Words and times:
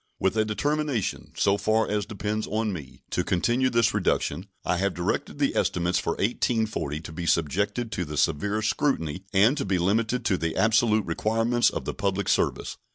With 0.19 0.35
a 0.35 0.43
determination, 0.43 1.31
so 1.37 1.57
far 1.57 1.87
as 1.87 2.07
depends 2.07 2.47
on 2.47 2.73
me, 2.73 3.03
to 3.11 3.23
continue 3.23 3.69
this 3.69 3.93
reduction, 3.93 4.47
I 4.65 4.77
have 4.77 4.95
directed 4.95 5.37
the 5.37 5.55
estimates 5.55 5.99
for 5.99 6.13
1840 6.13 6.99
to 7.01 7.11
be 7.11 7.27
subjected 7.27 7.91
to 7.91 8.05
the 8.05 8.17
severest 8.17 8.67
scrutiny 8.71 9.25
and 9.31 9.55
to 9.57 9.63
be 9.63 9.77
limited 9.77 10.25
to 10.25 10.39
the 10.39 10.55
absolute 10.55 11.05
requirements 11.05 11.69
of 11.69 11.85
the 11.85 11.93
public 11.93 12.29
service. 12.29 12.77